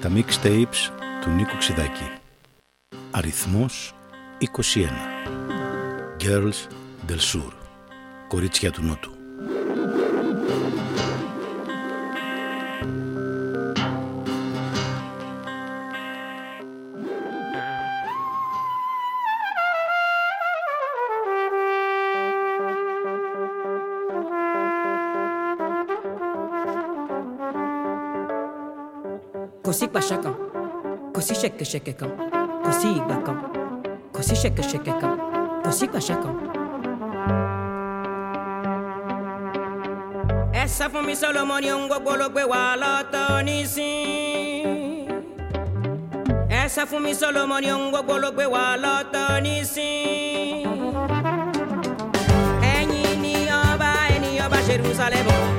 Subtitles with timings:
[0.00, 0.90] τα mixtapes
[1.22, 2.10] του Νίκου Ξιδάκη.
[3.10, 3.94] Αριθμός
[4.40, 4.46] 21
[6.20, 6.72] Girls
[7.08, 7.52] Del Sur.
[8.28, 9.19] Κορίτσια του Νότου.
[31.70, 32.10] shekekam,
[32.64, 33.36] kosi igbakam,
[34.14, 35.12] kosi shekeshekekam,
[35.64, 36.34] kosi gbashakam.
[40.60, 41.88] Ẹ sá fún mi Solomoni ohun
[53.22, 55.49] ni ọba ẹni ọba Jerúsálẹ́mù.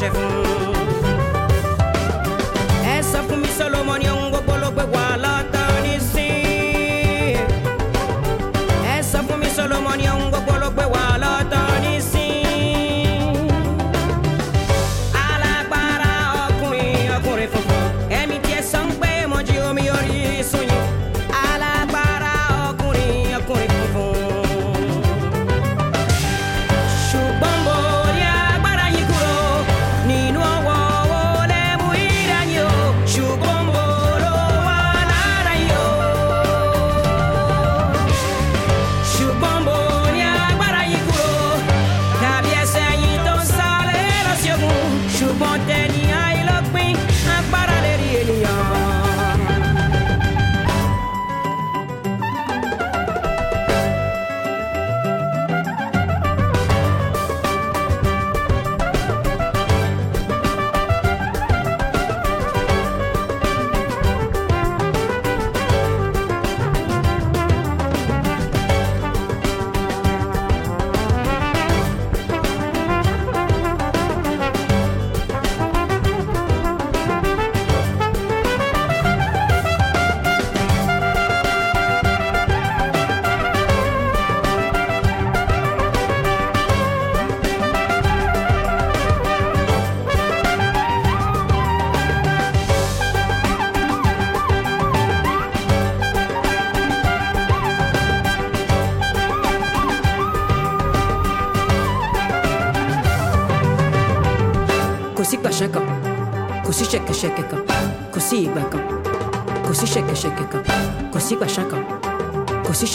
[0.00, 0.59] j'ai.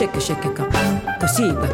[0.06, 0.66] shake shake ka,
[1.20, 1.66] kosi ba.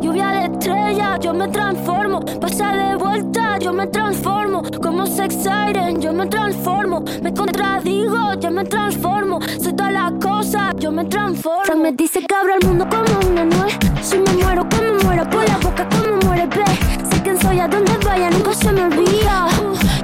[0.00, 2.20] lluvia de estrellas, yo me transformo.
[2.40, 4.62] Pasa de vuelta, yo me transformo.
[4.82, 7.02] Como sex siren, yo me transformo.
[7.22, 9.40] Me contradigo, yo me transformo.
[9.62, 11.64] Soy todas las cosas, yo me transformo.
[11.64, 13.76] Frank me dice que abro el mundo como una nuez.
[14.02, 16.64] Si me muero, como muero, por la boca, como muere, ve.
[17.10, 19.46] Sé quién soy, a donde vaya, nunca se me olvida.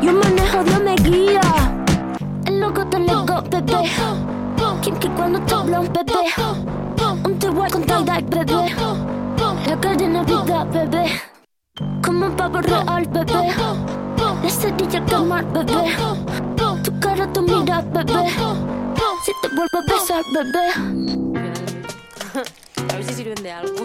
[0.02, 1.40] Yo manejo, Dios me guía.
[2.46, 3.88] El loco tan loco, bebé.
[4.82, 6.12] Quien que cuando te habla un bebé.
[7.24, 9.13] Un te voy a contar, bebé.
[9.84, 11.04] Cadena vida, bebé.
[12.02, 13.52] Como un pavo real, bebé.
[14.42, 15.74] La cerilla quemar, bebé.
[16.82, 18.30] Tu cara, tu mira, bebé.
[19.26, 20.66] Si te vuelvo a besar, bebé.
[22.92, 23.84] A ver si sirven de algo.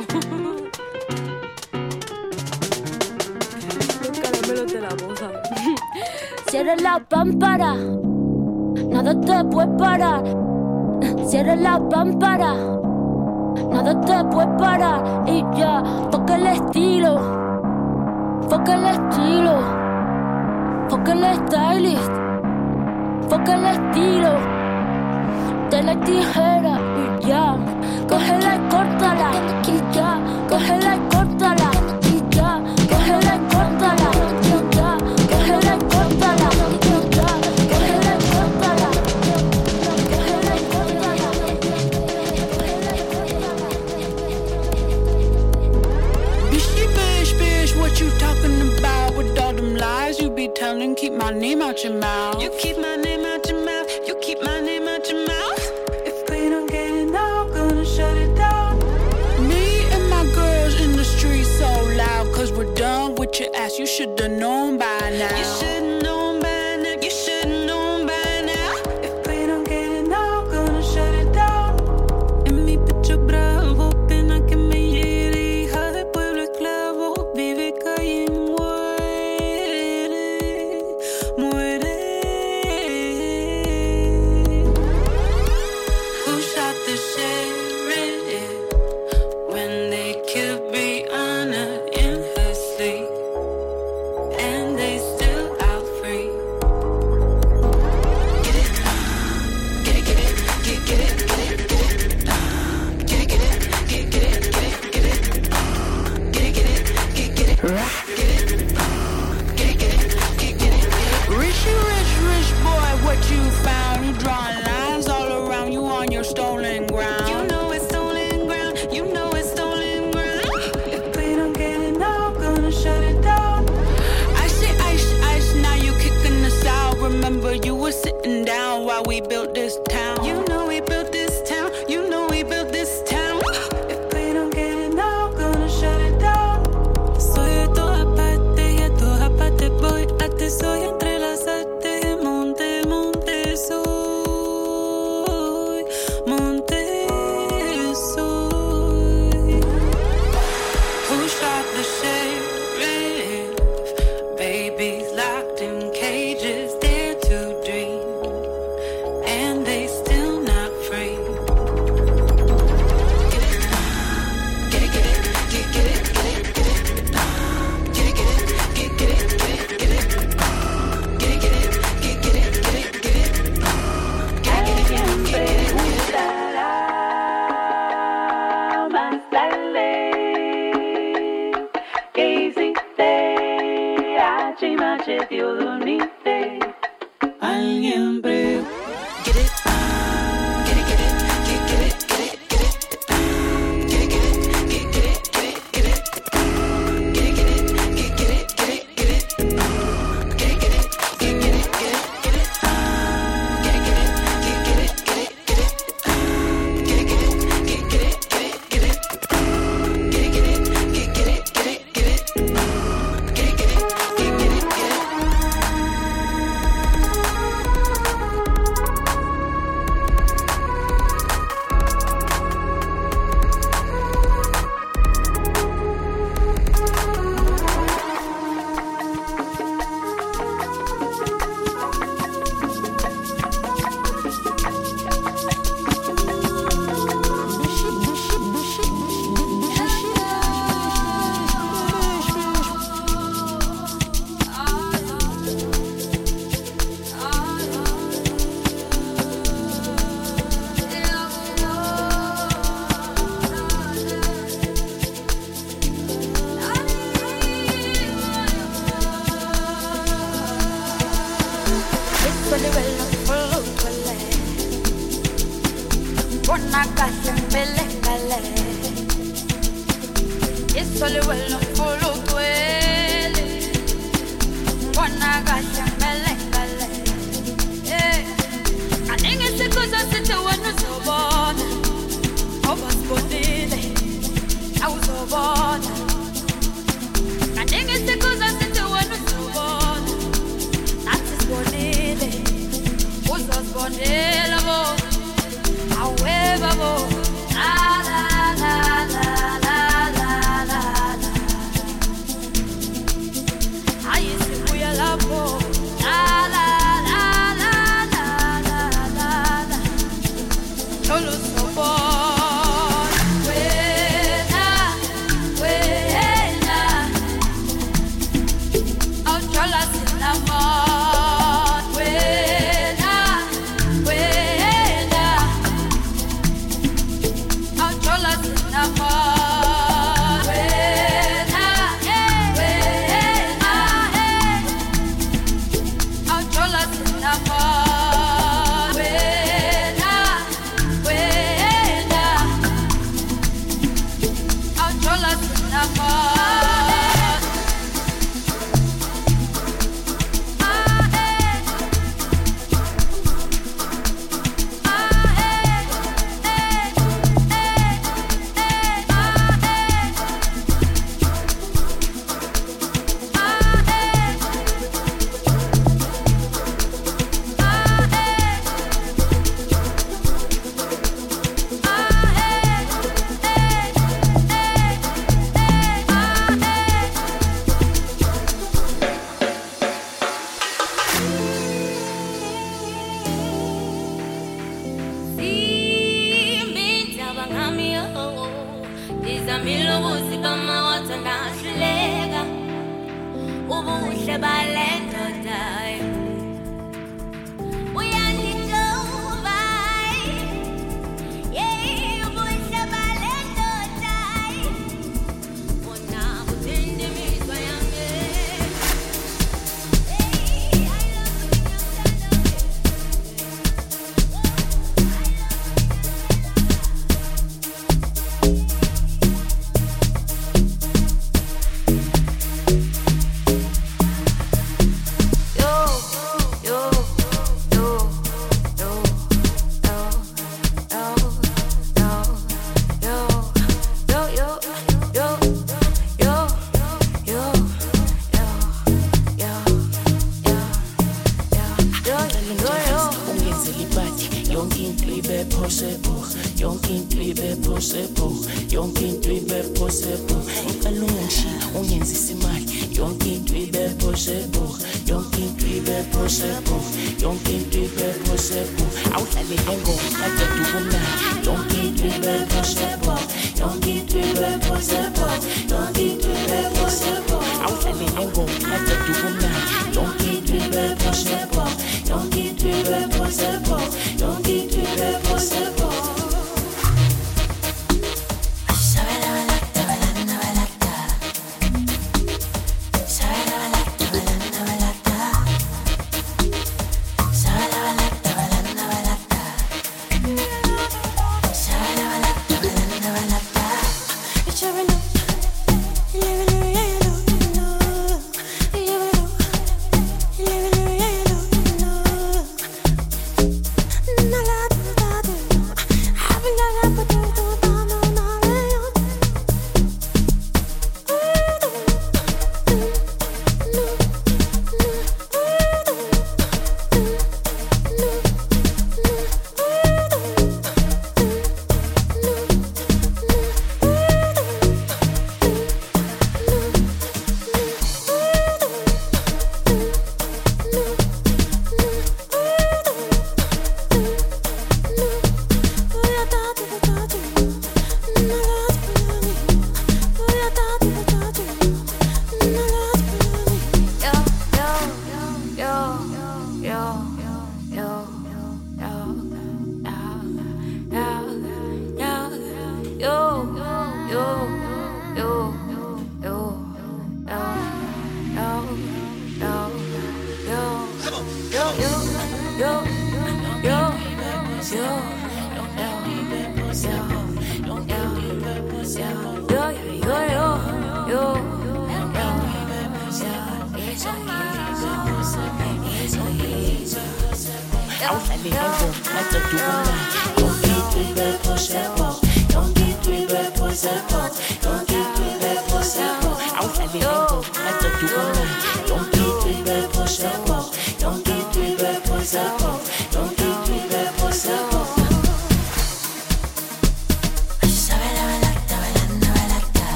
[4.01, 5.29] Los caramelos de la moza.
[6.49, 7.75] Cierra la pámpara.
[7.75, 10.23] Nada te puede parar.
[11.27, 12.78] Cierra la pámpara.
[13.71, 15.23] Nada te puede parar.
[15.27, 17.39] Y ya, toca el estilo.
[18.49, 19.53] Foca el estilo.
[20.89, 22.11] Foca el stylist.
[23.29, 24.31] Foca el estilo.
[25.69, 27.55] De la tijera y ya.
[28.07, 29.31] Cógela y córtala.
[29.67, 30.19] Y ya.
[30.49, 31.78] Cógela y córtala.
[51.31, 52.41] My name out your mouth.
[52.41, 53.87] You keep my name out your mouth.
[54.07, 55.71] You keep my name out your mouth.
[56.03, 58.79] If we don't get it now, gonna shut it down.
[59.47, 63.77] Me and my girls in the street so loud, cause we're done with your ass.
[63.77, 65.68] You should've known by now.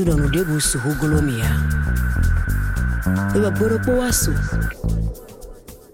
[0.00, 1.50] student ɖe bo so ho golo mia
[3.36, 4.32] ebe gbe ɖe kpɔ woaso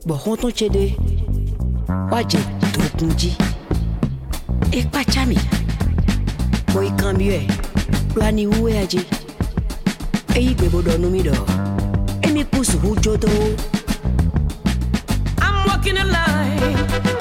[0.06, 0.84] gbɔxɔtɔ tse ɖe
[2.10, 2.38] woadze
[5.28, 5.36] mi
[6.72, 7.40] bɔ yi kan miɔe
[8.10, 8.22] kple
[10.38, 11.34] eyi gbebo ɖɔ nu mi ɖɔ
[12.26, 12.78] emi kpo so.
[15.42, 17.15] I'm walking a line.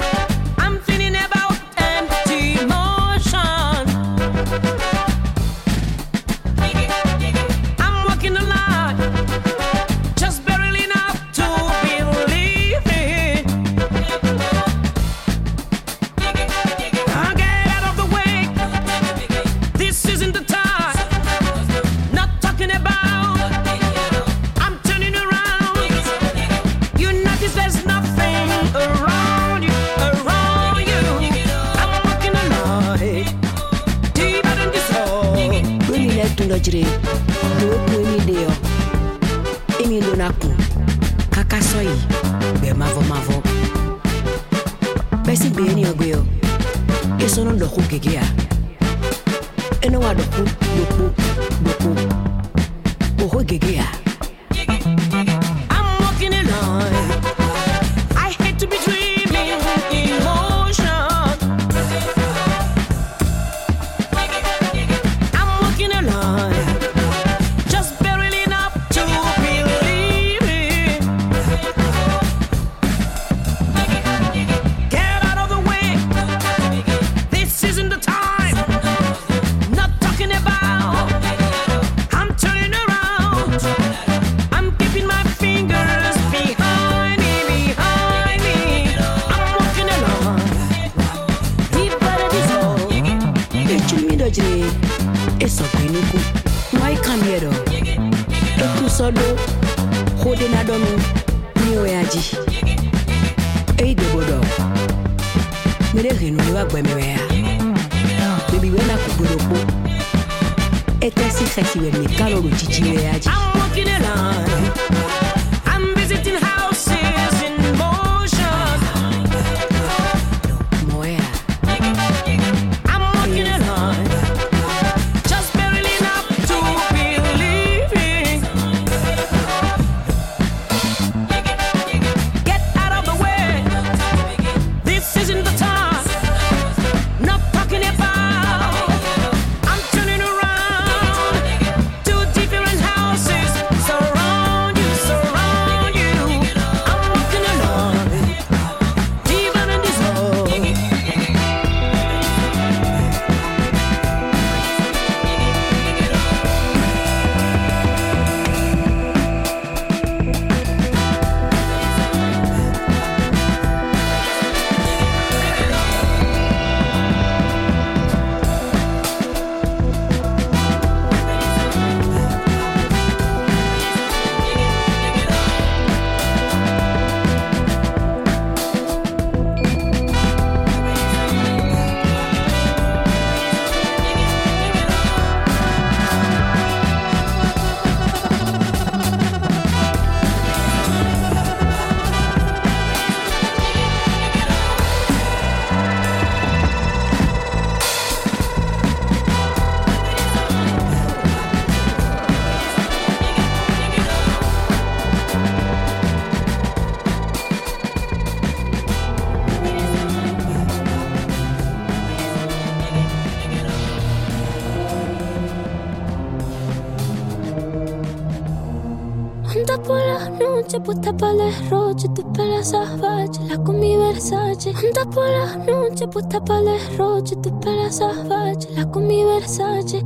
[220.30, 224.74] Noche puesta para el derroche, tus pelas salvajes, la con mi Versace.
[224.74, 230.04] Juntas por la noche puesta para el derroche, tus pelas salvajes, la con mi Versace.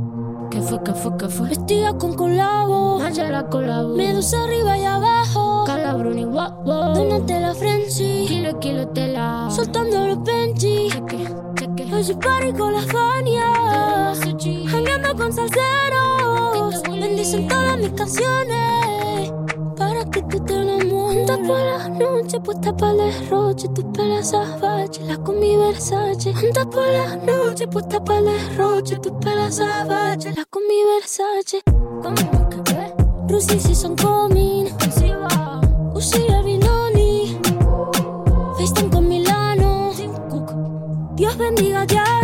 [0.51, 1.47] ¿Qué fue, qué fue, qué fue?
[1.47, 3.95] Vestida con colabo, la colabo.
[3.95, 5.63] medusa arriba y abajo.
[5.65, 6.93] Calabruni, wow, wow.
[6.93, 9.49] Donate la frenzy, Kilo, kilo, tela.
[9.49, 10.89] soltando los Benji.
[10.89, 11.93] Cheque, cheque.
[11.93, 14.13] Hoy party con la Fania,
[14.69, 16.81] jangueando con salseros.
[16.89, 18.90] Bendicen todas mis canciones
[20.21, 21.17] para que tú te enamores.
[21.17, 26.33] Juntas por la noche, puesta para el derroche, tus pelas salvajes, la con mi Versace.
[26.33, 31.61] Juntas por la noche, puesta para el derroche, tus pelas salvajes, la con mi Versace.
[31.65, 32.93] ¿Cómo que qué?
[33.27, 35.61] Rusi si son coming, Sí, va.
[35.93, 37.37] Uzi Vinoni,
[38.57, 39.91] FaceTime con Milano.
[41.15, 42.20] Dios bendiga a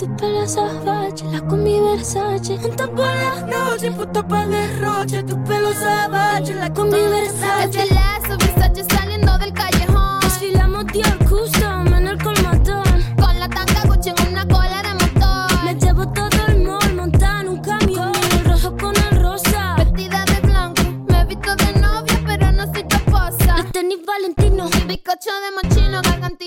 [0.00, 2.56] Tus pelas salvajes, la con mi Versace.
[2.56, 5.22] Juntas por la noche, puesta para el derroche.
[5.24, 7.82] Tus pelos salvajes, la con mi Versace.
[7.82, 10.20] Este lazo, Versace saliendo del callejón.
[10.22, 12.82] Desfilamos Dior Custom en el colmatón.
[13.20, 15.64] Con la tanga Gucci en una cola de motor.
[15.64, 18.12] Me llevo todo el mall montada en un camión.
[18.32, 19.74] El rojo con el rosa.
[19.76, 23.56] Vestida de blanco, me he visto de novia, pero no soy tu esposa.
[23.58, 24.64] Los tenis Valentino.
[24.86, 26.39] Bizcocho de mochino, gargantilla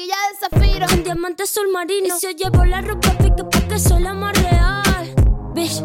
[1.13, 2.08] diamantes sol marino.
[2.08, 5.13] Y si yo llevo la ropa pique porque soy la más real.
[5.54, 5.82] Bitch,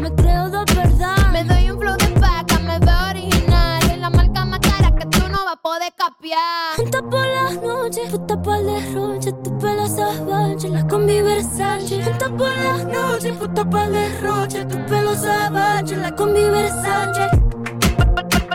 [0.00, 1.16] me creo de verdad.
[1.32, 3.82] Me doy un flow de paca, me veo original.
[3.82, 6.76] Es la marca más cara que tú no vas a poder capiar.
[6.76, 12.02] Juntas por las noches, puta para el derroche, tu pelo salvaje, la con mi Versace.
[12.02, 17.28] Juntas por las noches, puta para el derroche, tu pelo salvaje, la con mi Versace.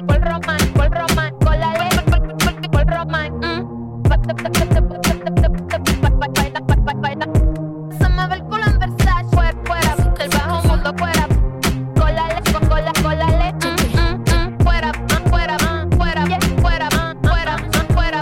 [0.07, 1.89] Por román, por román, con la ley,
[2.69, 3.37] por román.
[6.87, 11.27] Se me ve el culo en Versace, fuera, fuera, del bajo mundo, fuera.
[11.27, 13.23] Con con la, con fuera, fuera,
[15.91, 16.47] fuera, fuera,
[17.27, 17.57] fuera,
[17.93, 18.21] fuera,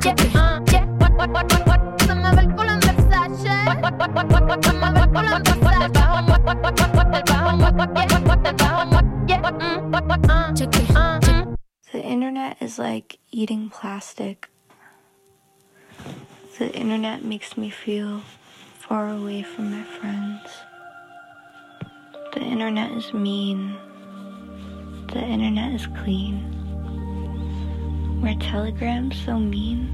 [0.00, 0.14] yeah,
[0.64, 0.84] yeah.
[1.98, 3.36] Se me ve el culo en Versace.
[4.64, 6.00] Se me ve el culo en Versace.
[6.00, 6.16] Bajo
[7.28, 10.54] bajo mundo, yeah, del bajo mundo, yeah.
[10.54, 11.20] Cheque, Uh,
[11.92, 14.48] The internet is like eating plastic.
[16.60, 18.20] The internet makes me feel
[18.80, 20.42] far away from my friends.
[22.34, 23.78] The internet is mean.
[25.10, 26.44] The internet is clean.
[28.20, 29.88] Were telegrams so mean?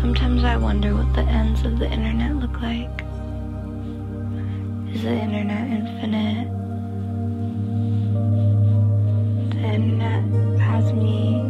[0.00, 3.04] Sometimes I wonder what the ends of the internet look like.
[4.94, 6.48] Is the internet infinite?
[9.50, 11.42] The internet has me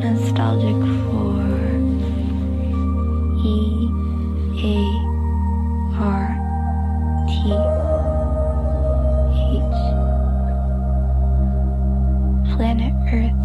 [0.00, 1.25] nostalgic for
[3.46, 3.88] E
[4.58, 4.76] A
[6.00, 6.26] R
[7.28, 7.32] T
[9.54, 9.78] H
[12.56, 13.44] Planet Earth.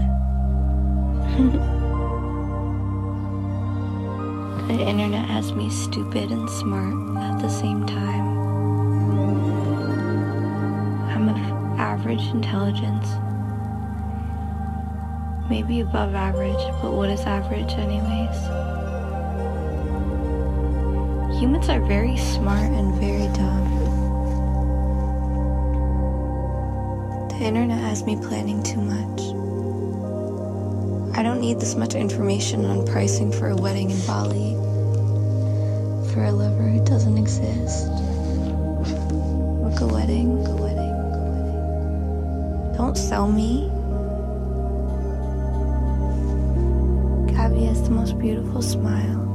[4.68, 8.40] the internet has me stupid and smart at the same time.
[11.10, 11.38] I'm of
[11.80, 13.08] average intelligence
[15.52, 18.81] maybe above average, but what is average, anyways?
[21.42, 23.66] Humans are very smart and very dumb.
[27.30, 29.22] The internet has me planning too much.
[31.18, 34.54] I don't need this much information on pricing for a wedding in Bali.
[36.14, 37.88] For a lover who doesn't exist.
[39.64, 40.46] Book a wedding.
[40.46, 40.92] A wedding.
[40.92, 42.78] A wedding.
[42.78, 43.68] Don't sell me.
[47.34, 49.31] Gabby has the most beautiful smile.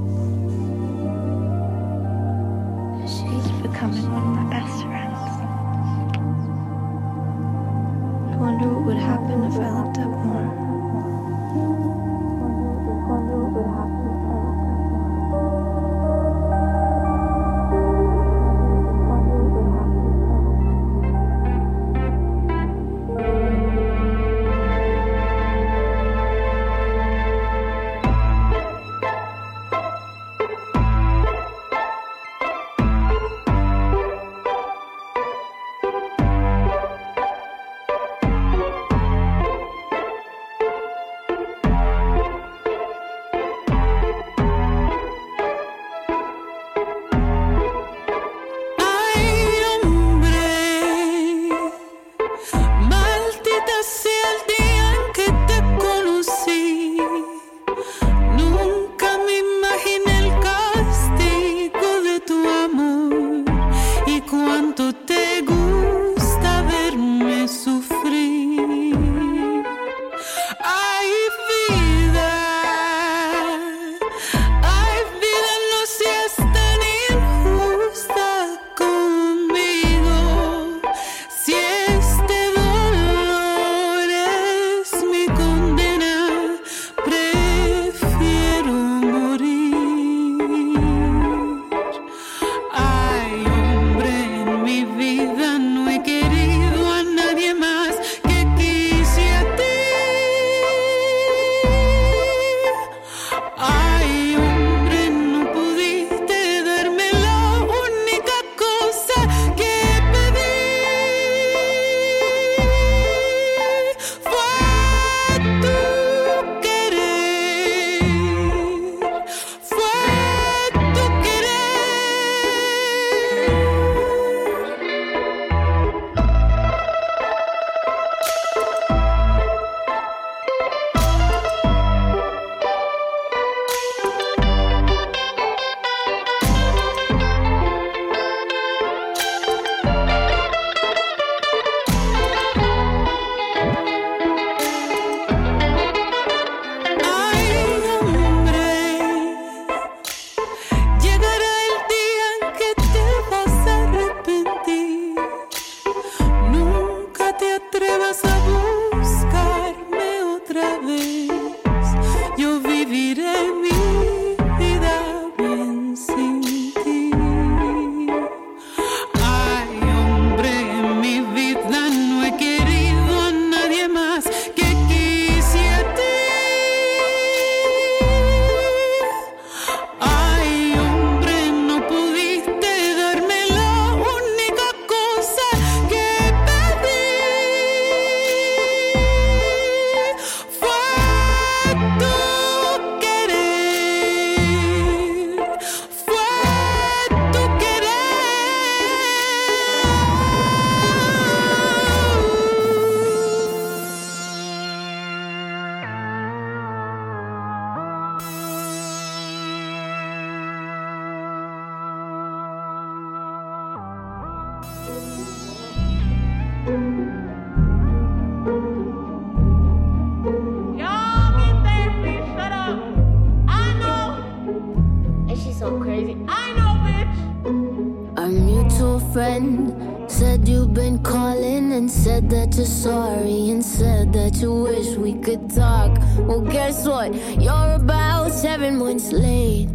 [232.57, 235.99] You're sorry and said that you wish we could talk.
[236.21, 237.15] Well, guess what?
[237.41, 239.69] You're about seven months late.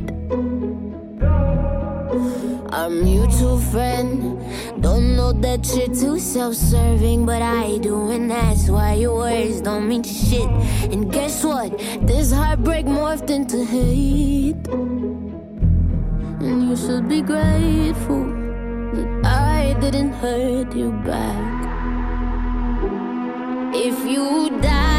[2.71, 4.39] Our mutual friend
[4.81, 9.87] don't know that you're too self-serving, but I do, and that's why your words don't
[9.87, 10.49] mean shit.
[10.91, 11.77] And guess what?
[12.07, 14.67] This heartbreak morphed into hate,
[16.39, 18.25] and you should be grateful
[18.93, 21.50] that I didn't hurt you back.
[23.73, 24.90] If you die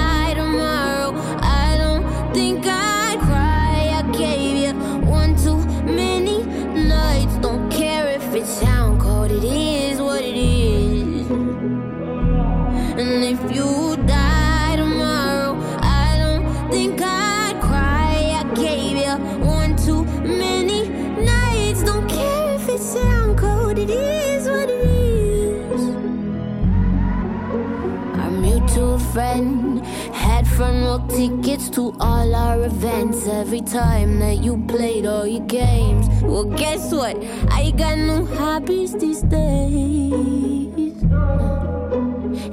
[29.12, 35.26] friend had front row tickets to all our events every time that you played all
[35.26, 36.08] your games.
[36.22, 37.16] Well, guess what?
[37.50, 40.96] I got new hobbies these days.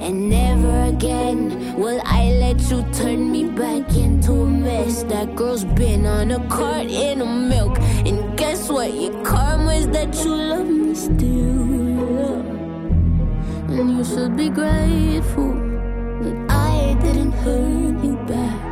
[0.04, 5.04] And never again will I let you turn me back into a mess.
[5.04, 7.80] That girl's been on a cart in a milk.
[8.06, 8.94] And guess what?
[8.94, 12.42] Your karma's that you love me still.
[13.70, 15.59] And you should be grateful
[17.44, 18.70] hurt you back.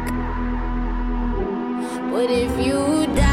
[2.29, 3.26] If you die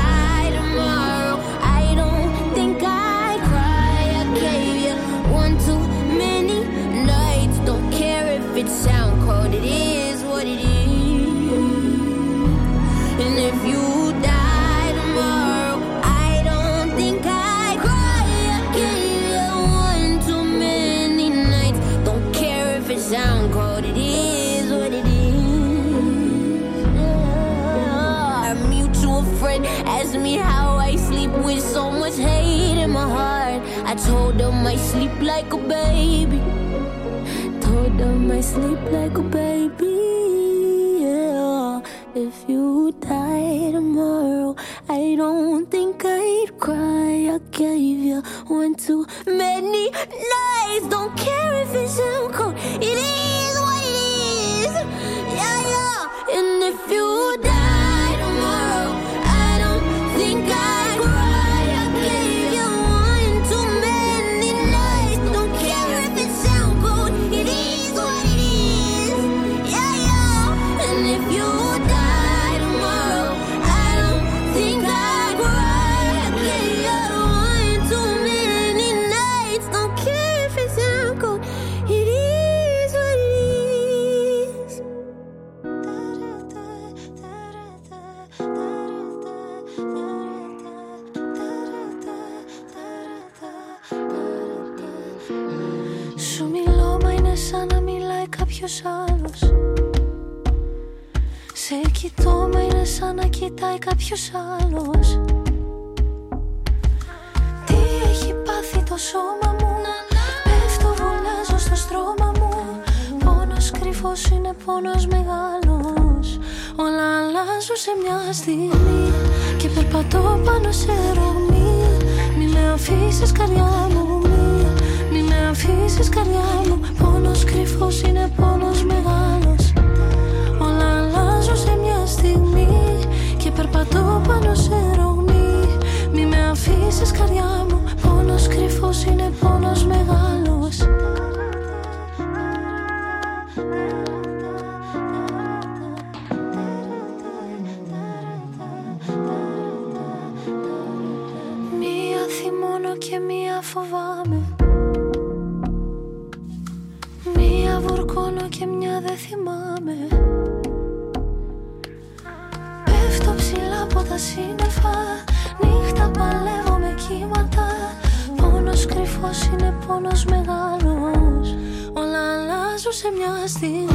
[173.46, 173.86] στιγμή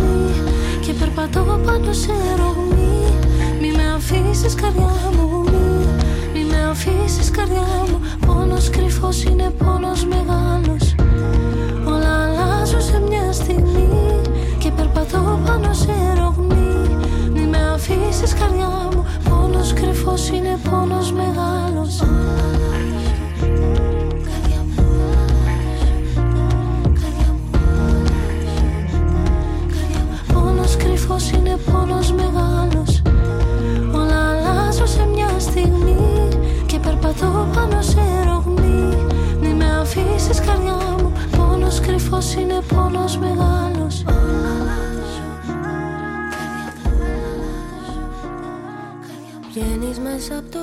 [0.82, 3.04] Και περπατώ πάνω σε ρογμή
[3.62, 5.86] Μη με αφήσεις καρδιά μου μη
[6.34, 8.00] Μη με αφήσεις καρδιά μου.
[8.26, 10.96] Πόνος κρυφός είναι πόνος μεγάλος.
[11.86, 14.22] Όλα αλλάζουν σε μια στιγμή
[14.58, 16.98] Και περπατώ πάνω σε ρογμή.
[17.34, 22.02] Μη με αφήσεις καρδιά μου Πόνος κρυφός είναι πόνος μεγάλος
[32.12, 33.02] μεγάλος.
[33.94, 36.28] Όλα αλλάζω σε μια στιγμή
[36.66, 39.08] Και περπατώ πάνω σε ρογμή
[39.42, 44.50] Μη με αφήσεις καρδιά μου Πόνος κρυφο είναι πόνος μεγάλος Όλα
[50.04, 50.60] μέσα από το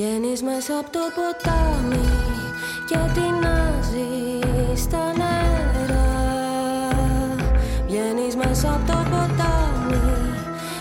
[0.00, 2.08] Βγαίνεις μέσα από το ποτάμι
[2.88, 6.10] και τεινάζεις στα νερά.
[7.86, 10.16] Βγαίνεις μέσα από το ποτάμι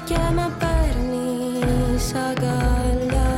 [0.06, 3.34] και με παίρνεις αγκαλιά.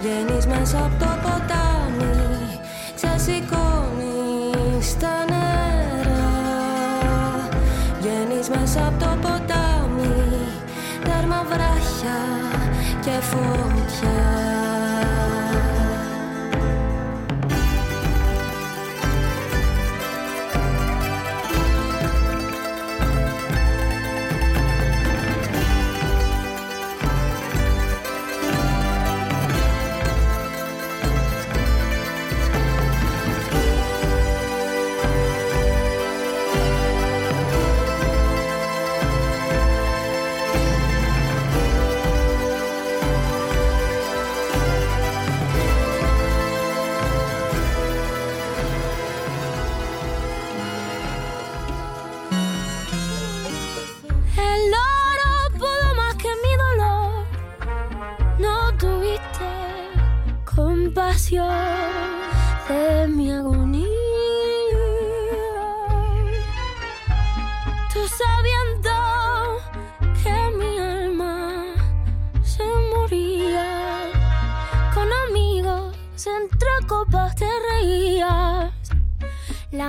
[0.00, 2.60] Βγαίνεις μέσα από το ποτάμι
[2.94, 6.30] ξεσηκώνεις τα νερά.
[8.00, 10.26] Βγαίνεις μέσα από το ποτάμι
[11.04, 12.18] δέρμα βράχια
[13.00, 14.27] και φωτιά El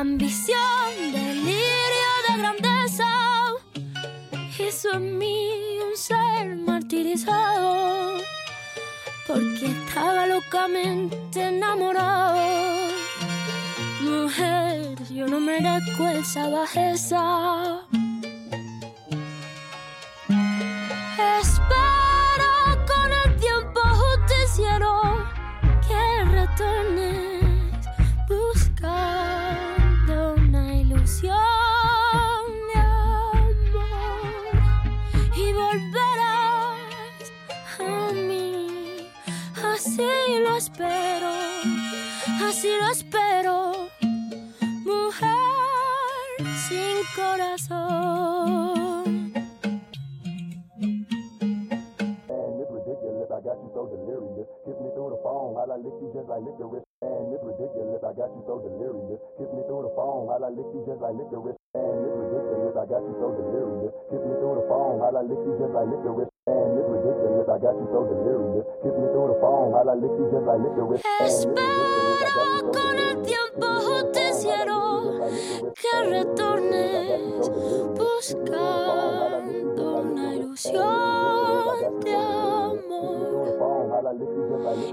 [0.10, 3.10] ambición, delirio de grandeza
[4.58, 5.52] hizo en mí
[5.88, 8.18] un ser martirizado
[9.28, 12.90] porque estaba locamente enamorado.
[14.02, 17.89] Mujer, yo no merezco esa bajeza.
[43.00, 43.72] Espero,
[44.84, 49.04] mujer sin corazón.
[52.28, 53.32] Man, it's ridiculous.
[53.32, 54.48] I got you so delirious.
[54.66, 56.84] Kiss me through the phone while I lick you just like licorice.
[57.00, 58.04] Man, it's ridiculous.
[58.04, 59.22] I got you so delirious.
[59.40, 61.56] Kiss me through the phone while I lick you just like licorice.
[61.80, 62.76] Man, it's ridiculous.
[62.76, 63.96] I got you so delirious.
[64.12, 66.28] Kiss me through the phone while I lick you just like licorice.
[66.52, 66.99] Man, it's ridiculous.
[67.50, 68.66] I got you so delirious.
[68.84, 71.02] Kiss me through the phone while I lick you just like licorice.
[71.02, 72.22] Man, it's ridiculous.
[72.22, 74.78] I got you so Con el tiempo justiciero
[75.82, 77.50] que retornes
[77.98, 83.50] buscando una ilusión de amor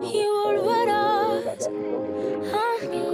[0.02, 1.70] y volverás a
[2.88, 3.04] mí.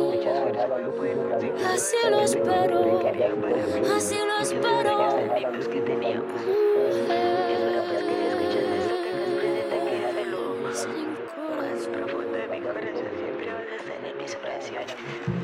[1.67, 2.79] Así lo espero,
[3.97, 4.93] así lo espero.
[14.87, 15.42] Thank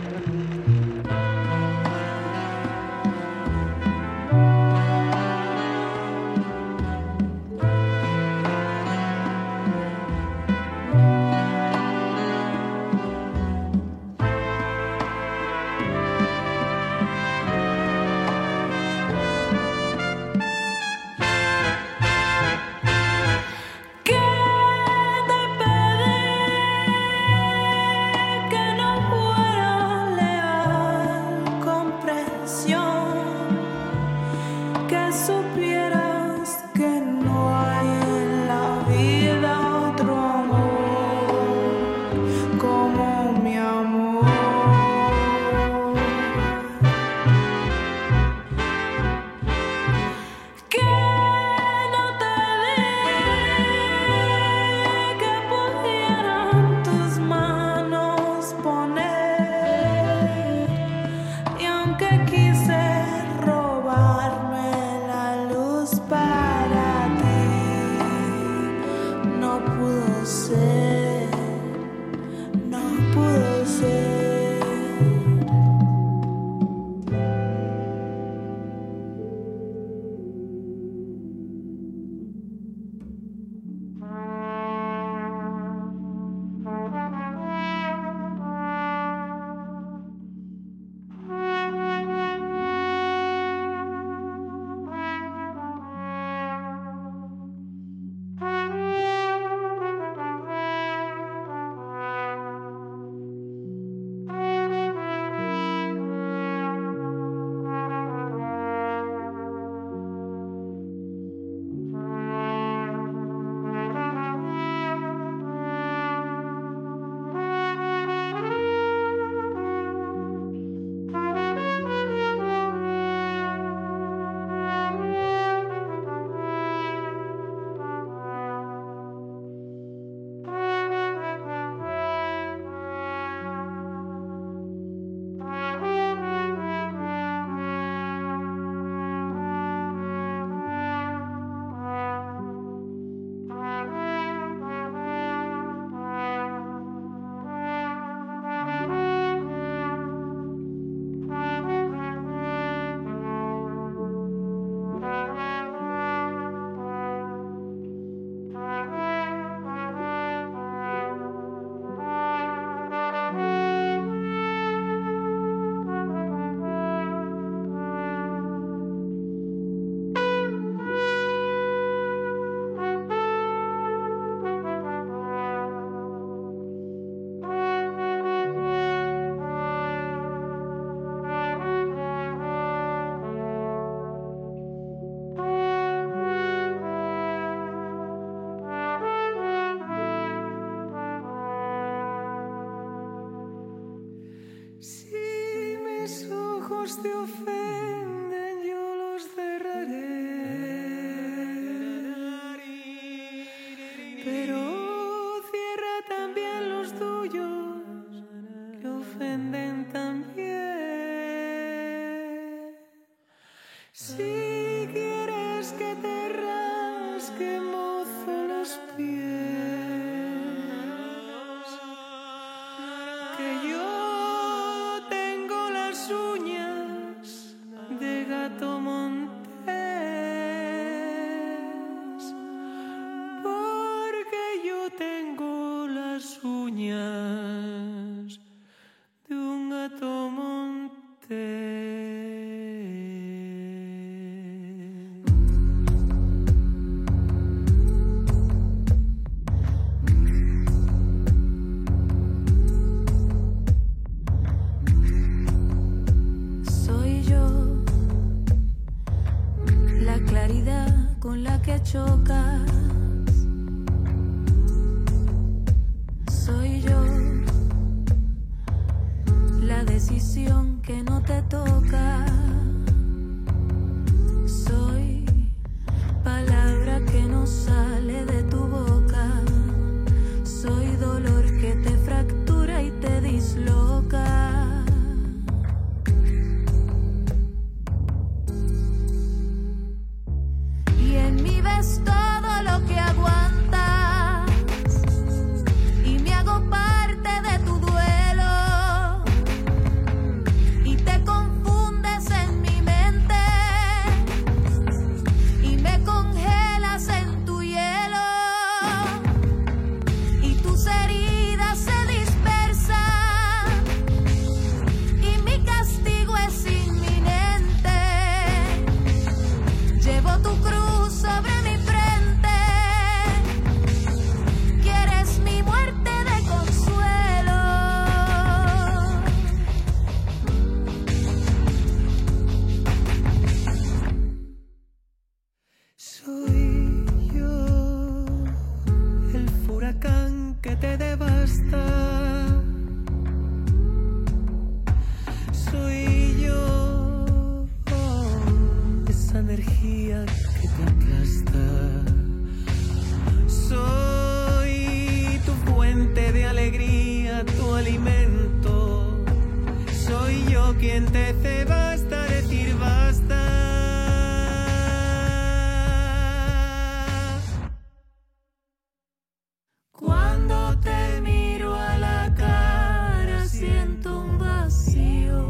[370.00, 375.42] Cuando te miro a la cara siento un vacío.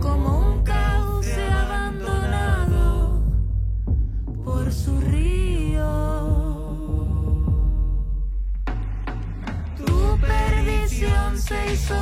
[0.00, 3.22] Como un cauce abandonado
[4.44, 5.86] por su río.
[9.76, 11.94] Tu perdición se hizo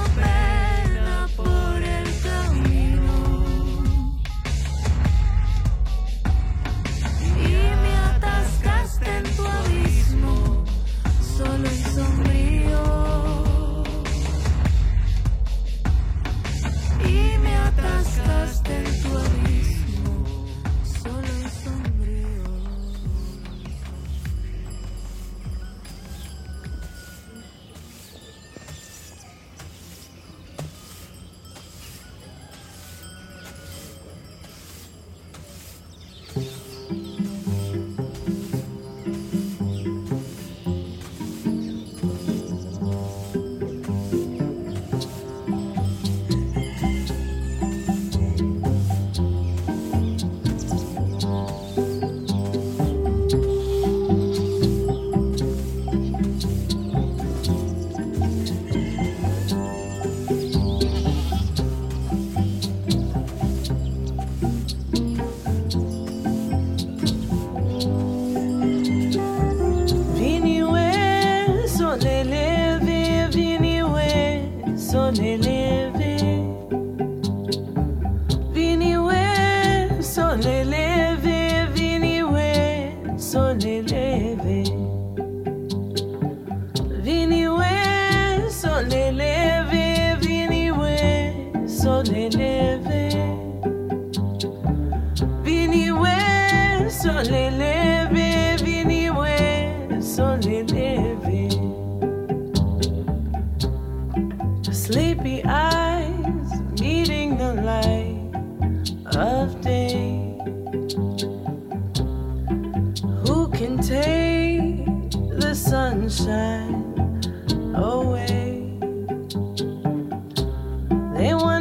[121.27, 121.56] They wonder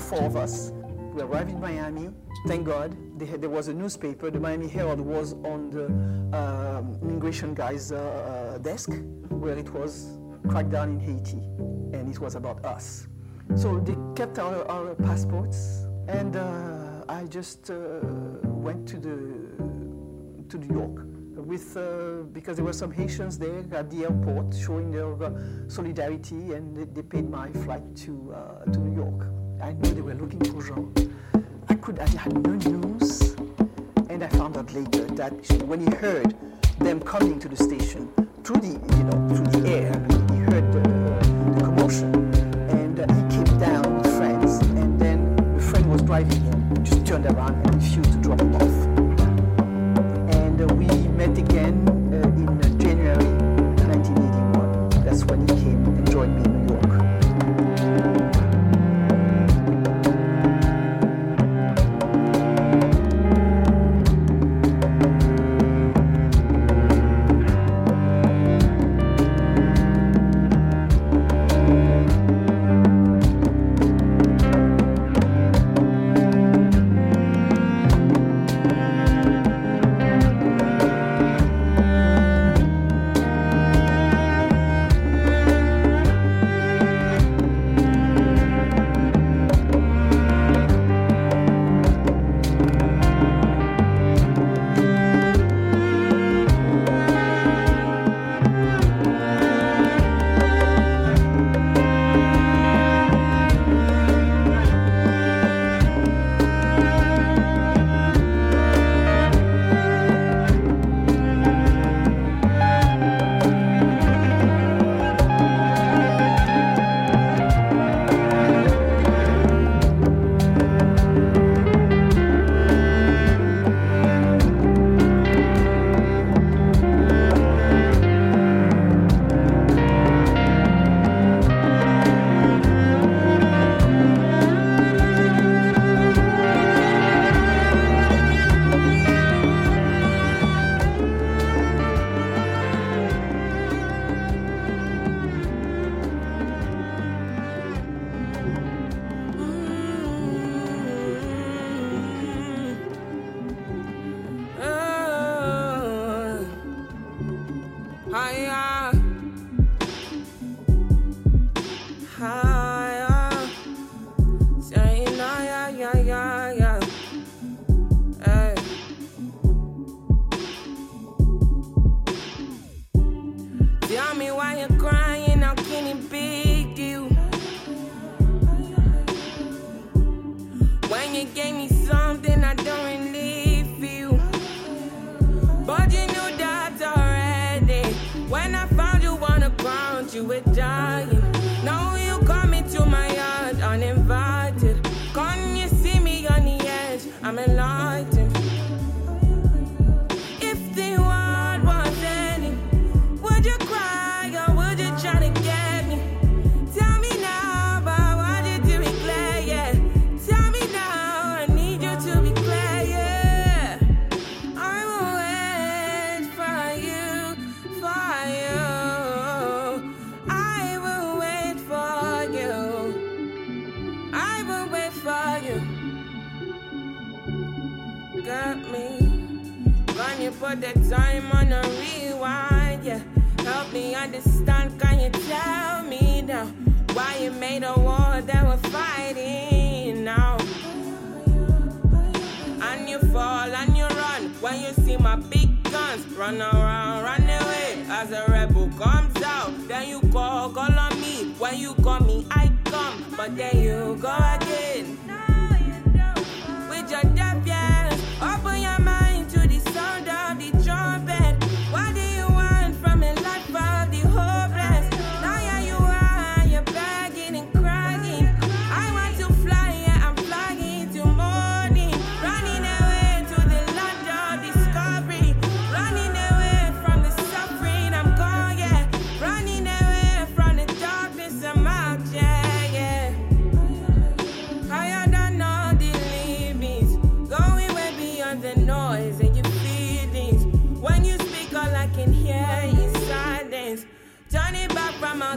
[0.00, 0.72] four of us.
[1.14, 2.10] We arrived in Miami.
[2.46, 2.96] Thank God,
[3.26, 4.30] had, there was a newspaper.
[4.30, 5.86] The Miami Herald was on the
[6.36, 8.90] um, immigration guy's uh, uh, desk,
[9.28, 11.42] where it was crackdown in Haiti,
[11.96, 13.08] and it was about us.
[13.56, 18.00] So they kept our, our passports, and uh, I just uh,
[18.42, 19.50] went to the
[20.48, 21.02] to New York
[21.36, 25.32] with uh, because there were some Haitians there at the airport showing their uh,
[25.68, 29.39] solidarity, and they, they paid my flight to uh, to New York.
[29.62, 31.14] I knew they were looking for Jean.
[31.68, 33.36] I could I had no news,
[34.08, 35.32] and I found out later that
[35.66, 36.34] when he heard
[36.78, 38.10] them coming to the station
[38.42, 39.92] through the you know through the air,
[40.32, 42.14] he heard the, the commotion,
[42.70, 47.04] and uh, he came down with friends, and then the friend was driving him, just
[47.06, 48.69] turned around and refused to drop him off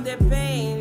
[0.04, 0.73] from pain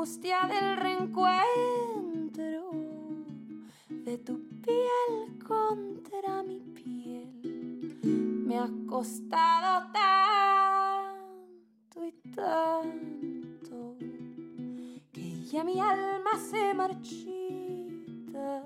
[0.00, 2.70] angustia del reencuentro
[3.90, 8.00] de tu piel contra mi piel.
[8.46, 13.98] Me ha costado tanto y tanto
[15.12, 18.64] que ya mi alma se marchita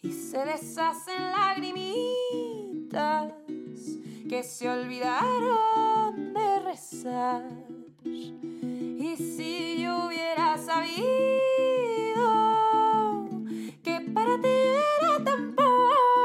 [0.00, 3.34] y se deshacen lagrimitas
[4.26, 7.42] que se olvidaron de rezar
[9.04, 11.04] y si yo hubiera sabido
[13.82, 16.23] que para ti era tan poco.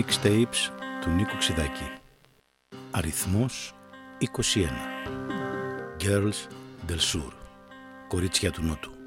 [0.00, 0.70] Mixtapes
[1.00, 1.90] του Νίκου Ξιδάκη.
[2.90, 3.74] Αριθμός
[4.20, 4.26] 21.
[6.00, 6.48] Girls
[6.88, 7.32] del Sur.
[8.08, 8.99] Κορίτσια του Νότου.